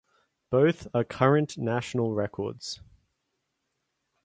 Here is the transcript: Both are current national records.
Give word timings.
Both 0.49 0.87
are 0.95 1.03
current 1.03 1.59
national 1.59 2.15
records. 2.15 2.81